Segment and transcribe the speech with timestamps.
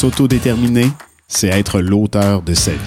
[0.00, 0.90] S'autodéterminer,
[1.28, 2.78] c'est être l'auteur de sa vie.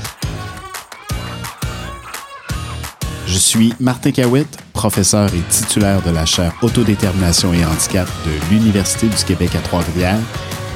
[3.28, 9.06] Je suis Martin Cawitt, professeur et titulaire de la chaire Autodétermination et handicap de l'Université
[9.10, 10.18] du Québec à Trois-Rivières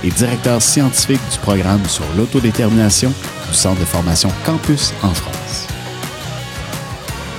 [0.03, 3.11] et directeur scientifique du programme sur l'autodétermination
[3.49, 5.65] du Centre de formation Campus en France.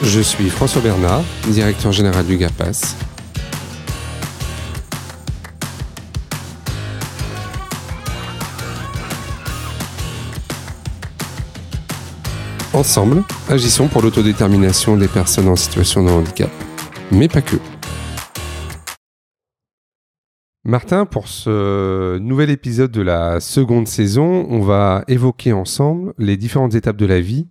[0.03, 2.97] Je suis François Bernard, directeur général du GAPAS.
[12.79, 16.49] Ensemble, agissons pour l'autodétermination des personnes en situation de handicap,
[17.11, 17.57] mais pas que.
[20.63, 26.77] Martin, pour ce nouvel épisode de la seconde saison, on va évoquer ensemble les différentes
[26.77, 27.49] étapes de la vie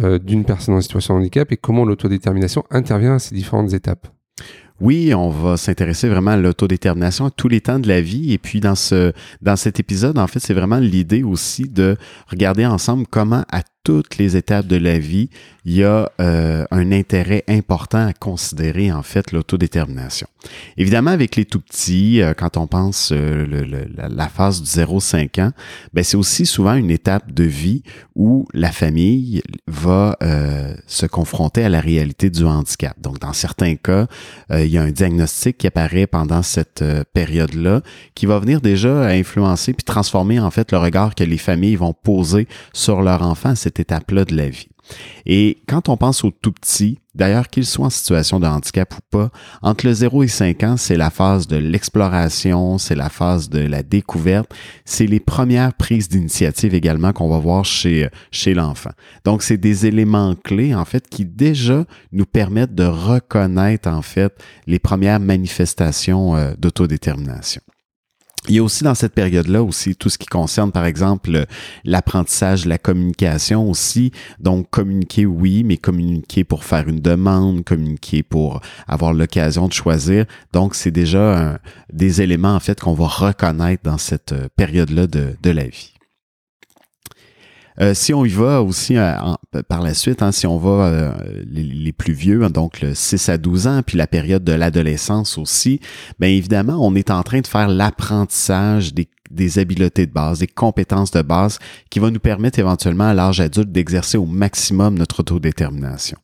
[0.00, 4.08] euh, d'une personne en situation de handicap et comment l'autodétermination intervient à ces différentes étapes.
[4.80, 8.32] Oui, on va s'intéresser vraiment à l'autodétermination à tous les temps de la vie.
[8.32, 12.64] Et puis dans ce dans cet épisode, en fait, c'est vraiment l'idée aussi de regarder
[12.64, 15.28] ensemble comment à toutes les étapes de la vie,
[15.64, 20.26] il y a euh, un intérêt important à considérer en fait l'autodétermination.
[20.76, 23.46] Évidemment, avec les tout petits, euh, quand on pense euh,
[23.96, 25.52] la phase du 0-5 ans,
[25.92, 27.82] ben c'est aussi souvent une étape de vie
[28.16, 30.16] où la famille va
[30.86, 33.00] se confronter à la réalité du handicap.
[33.00, 34.06] Donc, dans certains cas,
[34.50, 37.82] il y a un diagnostic qui apparaît pendant cette période-là,
[38.14, 41.94] qui va venir déjà influencer puis transformer en fait le regard que les familles vont
[41.94, 44.68] poser sur leur enfant étape-là de la vie.
[45.26, 49.00] Et quand on pense aux tout petits, d'ailleurs qu'ils soient en situation de handicap ou
[49.10, 49.30] pas,
[49.62, 53.60] entre le 0 et 5 ans, c'est la phase de l'exploration, c'est la phase de
[53.60, 54.52] la découverte,
[54.84, 58.92] c'est les premières prises d'initiative également qu'on va voir chez, chez l'enfant.
[59.24, 64.34] Donc, c'est des éléments clés, en fait, qui déjà nous permettent de reconnaître, en fait,
[64.66, 67.62] les premières manifestations euh, d'autodétermination.
[68.48, 71.46] Il y a aussi dans cette période-là aussi tout ce qui concerne, par exemple,
[71.84, 74.10] l'apprentissage, la communication aussi.
[74.40, 80.24] Donc, communiquer, oui, mais communiquer pour faire une demande, communiquer pour avoir l'occasion de choisir.
[80.52, 81.60] Donc, c'est déjà
[81.92, 85.92] des éléments, en fait, qu'on va reconnaître dans cette euh, période-là de, de la vie.
[87.82, 89.12] Euh, si on y va aussi euh,
[89.68, 91.12] par la suite, hein, si on va euh,
[91.50, 95.36] les, plus vieux, hein, donc le 6 à 12 ans, puis la période de l'adolescence
[95.36, 95.80] aussi,
[96.20, 100.46] bien évidemment, on est en train de faire l'apprentissage des, des habiletés de base, des
[100.46, 101.58] compétences de base
[101.90, 106.18] qui va nous permettre éventuellement à l'âge adulte d'exercer au maximum notre autodétermination.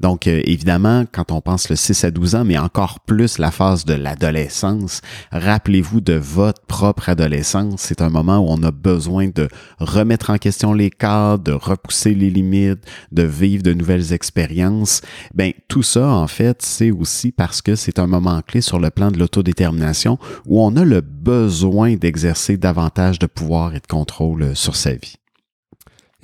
[0.00, 3.50] Donc, euh, évidemment, quand on pense le 6 à 12 ans, mais encore plus la
[3.50, 5.00] phase de l'adolescence,
[5.30, 7.82] rappelez-vous de votre propre adolescence.
[7.82, 12.14] C'est un moment où on a besoin de remettre en question les cadres, de repousser
[12.14, 15.00] les limites, de vivre de nouvelles expériences.
[15.34, 18.90] Ben, tout ça, en fait, c'est aussi parce que c'est un moment clé sur le
[18.90, 24.56] plan de l'autodétermination où on a le besoin d'exercer davantage de pouvoir et de contrôle
[24.56, 25.21] sur sa vie.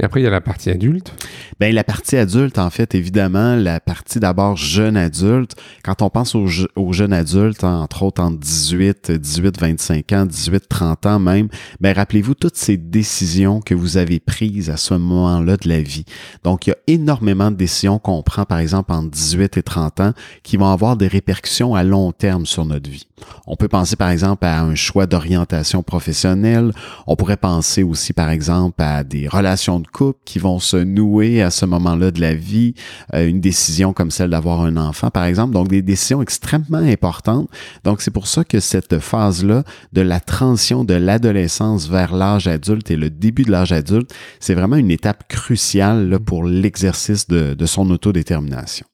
[0.01, 1.13] Et après, il y a la partie adulte.
[1.59, 5.57] Bien, la partie adulte, en fait, évidemment, la partie d'abord jeune adulte.
[5.83, 6.47] Quand on pense aux,
[6.93, 11.49] jeunes adultes, entre autres entre 18, 18, 25 ans, 18, 30 ans même,
[11.81, 16.05] bien, rappelez-vous toutes ces décisions que vous avez prises à ce moment-là de la vie.
[16.45, 20.01] Donc, il y a énormément de décisions qu'on prend, par exemple, entre 18 et 30
[20.01, 20.13] ans,
[20.45, 23.09] qui vont avoir des répercussions à long terme sur notre vie.
[23.49, 26.73] On peut penser, par exemple, à un choix d'orientation professionnelle.
[27.09, 31.43] On pourrait penser aussi, par exemple, à des relations de couple qui vont se nouer
[31.43, 32.75] à ce moment-là de la vie,
[33.15, 35.53] euh, une décision comme celle d'avoir un enfant, par exemple.
[35.53, 37.49] Donc, des décisions extrêmement importantes.
[37.85, 42.91] Donc, c'est pour ça que cette phase-là de la transition de l'adolescence vers l'âge adulte
[42.91, 47.67] et le début de l'âge adulte, c'est vraiment une étape cruciale pour l'exercice de, de
[47.67, 48.87] son autodétermination.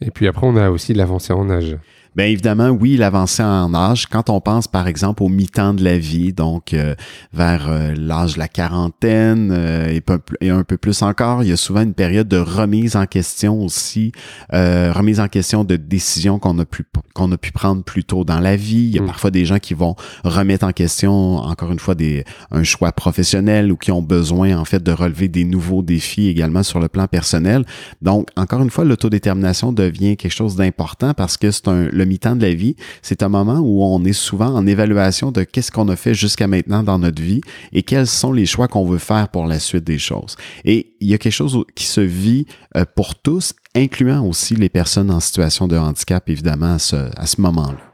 [0.00, 1.76] Et puis après, on a aussi l'avancée en âge.
[2.16, 5.98] Bien évidemment, oui, l'avancée en âge, quand on pense par exemple au mi-temps de la
[5.98, 6.94] vie, donc euh,
[7.34, 10.02] vers euh, l'âge de la quarantaine euh, et,
[10.40, 13.62] et, un peu plus encore, il y a souvent une période de remise en question
[13.62, 14.12] aussi,
[14.50, 18.40] remise en question de décisions qu'on a pu qu'on a pu prendre plus tôt dans
[18.40, 18.84] la vie.
[18.84, 19.06] Il y a mm.
[19.06, 23.70] parfois des gens qui vont remettre en question encore une fois des un choix professionnel
[23.70, 27.08] ou qui ont besoin en fait de relever des nouveaux défis également sur le plan
[27.08, 27.66] personnel.
[28.00, 32.36] Donc encore une fois, l'autodétermination devient quelque chose d'important parce que c'est un le mi-temps
[32.36, 35.88] de la vie, c'est un moment où on est souvent en évaluation de qu'est-ce qu'on
[35.88, 37.40] a fait jusqu'à maintenant dans notre vie
[37.72, 40.36] et quels sont les choix qu'on veut faire pour la suite des choses.
[40.64, 44.68] Et il y a quelque chose qui se vit euh, pour tous, incluant aussi les
[44.68, 47.85] personnes en situation de handicap, évidemment, à ce, à ce moment-là.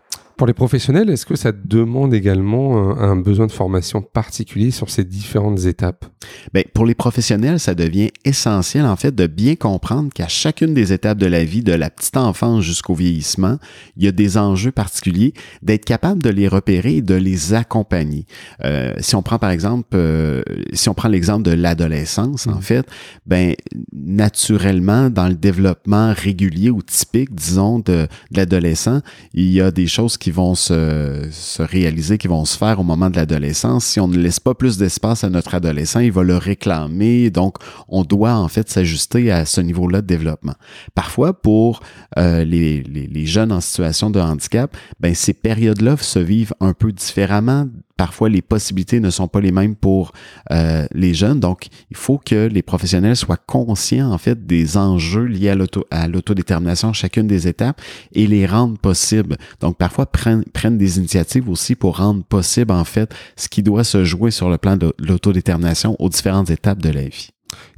[0.42, 5.04] Pour les professionnels, est-ce que ça demande également un, besoin de formation particulier sur ces
[5.04, 6.04] différentes étapes?
[6.52, 10.92] Bien, pour les professionnels, ça devient essentiel, en fait, de bien comprendre qu'à chacune des
[10.92, 13.58] étapes de la vie, de la petite enfance jusqu'au vieillissement,
[13.96, 18.26] il y a des enjeux particuliers, d'être capable de les repérer et de les accompagner.
[18.64, 20.42] Euh, si on prend, par exemple, euh,
[20.72, 22.62] si on prend l'exemple de l'adolescence, en mmh.
[22.62, 22.86] fait,
[23.26, 23.54] ben,
[23.92, 29.02] naturellement, dans le développement régulier ou typique, disons, de, de l'adolescent,
[29.34, 32.82] il y a des choses qui vont se, se, réaliser, qui vont se faire au
[32.82, 33.84] moment de l'adolescence.
[33.84, 37.31] Si on ne laisse pas plus d'espace à notre adolescent, il va le réclamer.
[37.31, 37.56] Donc,
[37.88, 40.55] on doit en fait s'ajuster à ce niveau-là de développement.
[40.94, 41.82] Parfois, pour
[42.19, 47.67] euh, les, jeunes en situation de handicap, ben, ces périodes-là se vivent un peu différemment
[47.96, 50.12] parfois les possibilités ne sont pas les mêmes pour
[50.50, 51.40] euh, les jeunes.
[51.40, 55.54] Donc, il faut que les professionnels soient conscients en fait des enjeux liés
[55.90, 57.80] à l'autodétermination, chacune des étapes,
[58.12, 59.36] et les rendre possibles.
[59.60, 63.84] Donc, parfois prennent, prennent des initiatives aussi pour rendre possible en fait ce qui doit
[63.84, 67.30] se jouer sur le plan de l'autodétermination aux différentes étapes de la vie.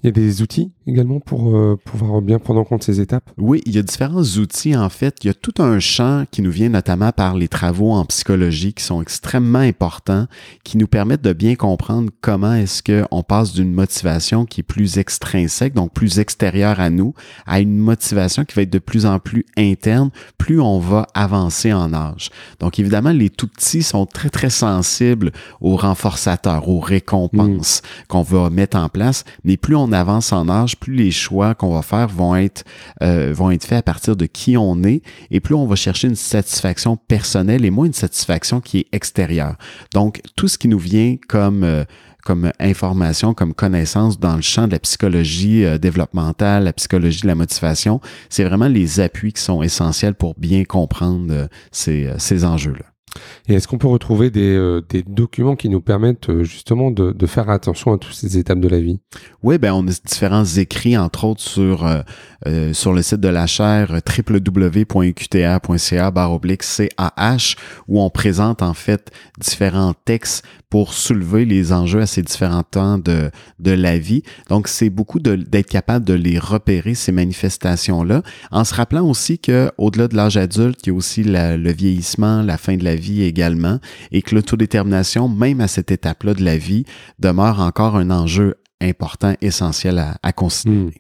[0.03, 3.31] Il y a des outils également pour euh, pouvoir bien prendre en compte ces étapes?
[3.39, 5.17] Oui, il y a différents outils en fait.
[5.23, 8.75] Il y a tout un champ qui nous vient notamment par les travaux en psychologie
[8.75, 10.27] qui sont extrêmement importants,
[10.63, 14.99] qui nous permettent de bien comprendre comment est-ce qu'on passe d'une motivation qui est plus
[14.99, 17.15] extrinsèque, donc plus extérieure à nous,
[17.47, 21.73] à une motivation qui va être de plus en plus interne, plus on va avancer
[21.73, 22.31] en âge.
[22.61, 28.07] Donc évidemment, les tout petits sont très très sensibles aux renforçateurs, aux récompenses mm.
[28.09, 31.73] qu'on va mettre en place, mais plus on avance en âge, plus les choix qu'on
[31.73, 32.65] va faire vont être,
[33.03, 35.01] euh, vont être faits à partir de qui on est
[35.31, 39.57] et plus on va chercher une satisfaction personnelle et moins une satisfaction qui est extérieure.
[39.95, 41.65] Donc, tout ce qui nous vient comme...
[41.65, 41.85] Euh,
[42.27, 47.27] comme information, comme connaissance dans le champ de la psychologie euh, développementale, la psychologie de
[47.27, 48.01] la motivation,
[48.31, 52.94] c'est vraiment les appuis qui sont essentiels pour bien comprendre ces, ces enjeux-là.
[53.49, 57.51] Et est-ce qu'on peut retrouver des, euh, documents qui nous permettent euh, justement de, faire
[57.51, 59.01] attention à toutes ces étapes de la vie?
[59.43, 61.87] Oui, ben on a différents écrits, entre autres sur,
[62.47, 65.61] euh, sur le site de la chaire www.uqta.ca
[66.61, 67.57] CAH,
[67.89, 72.99] où on présente en fait différents textes pour soulever les enjeux à ces différents temps
[72.99, 73.31] de,
[73.61, 74.23] de la vie.
[74.49, 80.09] Donc, c'est beaucoup d'être capable de les repérer, ces manifestations-là, en se rappelant aussi qu'au-delà
[80.09, 83.79] de l'âge adulte, il y a aussi le vieillissement, la fin de la vie également,
[84.13, 86.85] et que l'autodétermination, même à cette étape-là de la vie,
[87.19, 90.77] demeure encore un enjeu important, essentiel à, à considérer.
[90.77, 90.91] Hmm.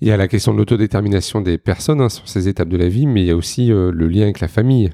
[0.00, 2.88] Il y a la question de l'autodétermination des personnes hein, sur ces étapes de la
[2.88, 4.90] vie, mais il y a aussi euh, le lien avec la famille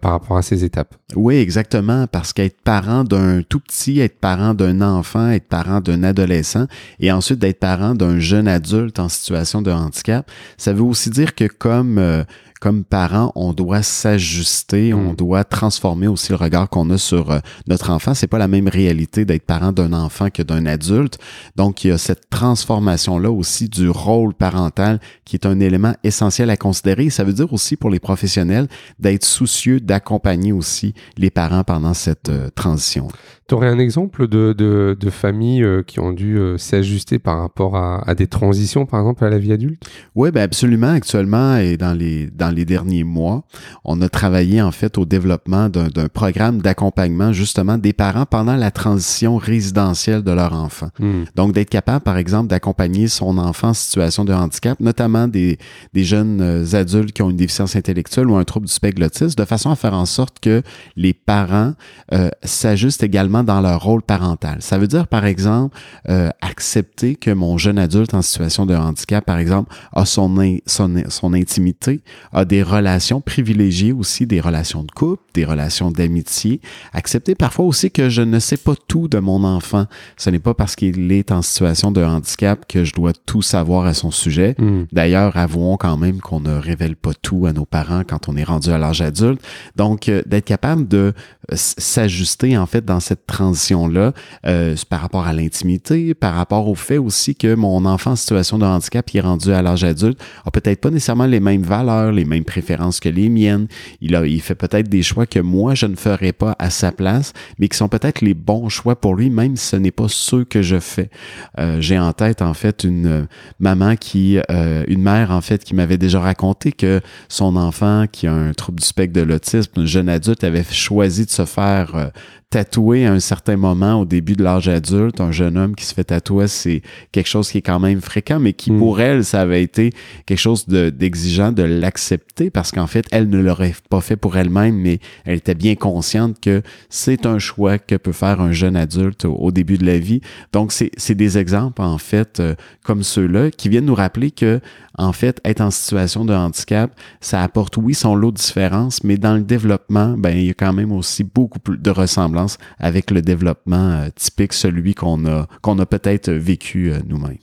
[0.00, 0.94] par rapport à ces étapes.
[1.14, 6.02] Oui, exactement, parce qu'être parent d'un tout petit, être parent d'un enfant, être parent d'un
[6.02, 6.66] adolescent,
[6.98, 11.34] et ensuite d'être parent d'un jeune adulte en situation de handicap, ça veut aussi dire
[11.34, 12.24] que comme euh,
[12.60, 15.16] comme parents, on doit s'ajuster, on hmm.
[15.16, 18.12] doit transformer aussi le regard qu'on a sur euh, notre enfant.
[18.12, 21.18] C'est pas la même réalité d'être parent d'un enfant que d'un adulte.
[21.56, 26.50] Donc, il y a cette transformation-là aussi du rôle parental qui est un élément essentiel
[26.50, 27.08] à considérer.
[27.08, 28.68] ça veut dire aussi pour les professionnels
[28.98, 33.08] d'être soucieux d'accompagner aussi les parents pendant cette euh, transition.
[33.48, 37.76] Tu aurais un exemple de, de, de familles euh, qui ont dû s'ajuster par rapport
[37.76, 39.82] à, à, des transitions, par exemple, à la vie adulte?
[40.14, 40.90] Oui, ben absolument.
[40.90, 43.42] Actuellement et dans les, dans les derniers mois,
[43.84, 48.70] on a travaillé en fait au développement d'un programme d'accompagnement justement des parents pendant la
[48.70, 50.88] transition résidentielle de leur enfant.
[50.98, 51.24] Hmm.
[51.34, 55.58] Donc, d'être capable, par exemple, d'accompagner son enfant en situation de handicap, notamment des,
[55.92, 59.44] des jeunes euh, adultes qui ont une déficience intellectuelle ou un trouble du spectre de
[59.44, 60.62] façon à faire en sorte que
[60.96, 61.74] les parents
[62.12, 64.58] euh, s'ajustent également dans leur rôle parental.
[64.60, 65.76] Ça veut dire, par exemple,
[66.08, 70.34] euh, accepter que mon jeune adulte en situation de handicap, par exemple, a son,
[70.66, 72.02] son, son intimité,
[72.32, 76.60] a des relations privilégiées aussi, des relations de couple, des relations d'amitié.
[76.92, 79.86] Accepter parfois aussi que je ne sais pas tout de mon enfant.
[80.16, 83.86] Ce n'est pas parce qu'il est en situation de handicap que je dois tout savoir
[83.86, 84.54] à son sujet.
[84.58, 84.84] Hmm.
[84.92, 88.44] D'ailleurs, avouons quand même qu'on ne révèle pas tout à nos parents quand on est
[88.44, 89.40] rendu à l'âge adulte.
[89.76, 91.12] Donc, euh, d'être capable de
[91.52, 94.12] euh, s'ajuster en fait dans cette transition-là
[94.46, 98.58] euh, par rapport à l'intimité, par rapport au fait aussi que mon enfant en situation
[98.58, 102.12] de handicap qui est rendu à l'âge adulte a peut-être pas nécessairement les mêmes valeurs,
[102.12, 103.66] les mêmes préférences que les miennes.
[104.00, 106.92] Il, a, il fait peut-être des choix que moi, je ne ferais pas à sa
[106.92, 110.06] place, mais qui sont peut-être les bons choix pour lui, même si ce n'est pas
[110.08, 111.10] ceux que je fais.
[111.58, 113.26] Euh, J'ai en tête, en fait, une
[113.58, 118.26] maman qui, euh, une mère, en fait, qui m'avait déjà raconté que son enfant qui
[118.26, 121.94] a un trouble du spectre de l'autisme, un jeune adulte, avait choisi de se faire
[121.96, 122.06] euh,
[122.50, 125.94] tatouer à un certain moment, au début de l'âge adulte, un jeune homme qui se
[125.94, 126.82] fait tatouer, c'est
[127.12, 128.78] quelque chose qui est quand même fréquent, mais qui Mm.
[128.78, 129.92] pour elle, ça avait été
[130.26, 132.19] quelque chose de- d'exigeant de, l'accepter
[132.52, 136.40] parce qu'en fait, elle ne l'aurait pas fait pour elle-même, mais elle était bien consciente
[136.40, 139.98] que c'est un choix que peut faire un jeune adulte au, au début de la
[139.98, 140.20] vie.
[140.52, 144.60] Donc, c'est c'est des exemples, en fait, euh, comme ceux-là, qui viennent nous rappeler que,
[144.96, 149.16] en fait, être en situation de handicap, ça apporte, oui, son lot de différences, mais
[149.16, 153.10] dans le développement, ben, il y a quand même aussi beaucoup plus de ressemblances avec
[153.10, 157.38] le développement euh, typique, celui qu'on a, qu'on a peut-être vécu euh, nous-mêmes.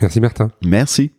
[0.00, 0.50] Merci Martin.
[0.64, 1.12] Merci.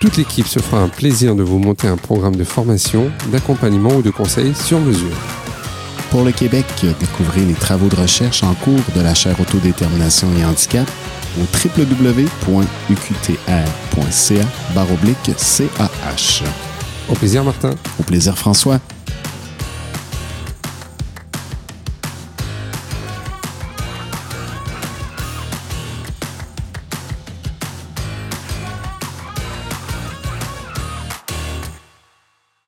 [0.00, 4.02] Toute l'équipe se fera un plaisir de vous monter un programme de formation, d'accompagnement ou
[4.02, 5.18] de conseil sur mesure.
[6.12, 6.66] Pour le Québec,
[7.00, 10.88] découvrez les travaux de recherche en cours de la chaire Autodétermination et Handicap
[11.36, 12.28] au www.uqtr.ca
[15.36, 16.44] CAH.
[17.08, 17.74] Au plaisir Martin.
[17.98, 18.78] Au plaisir François.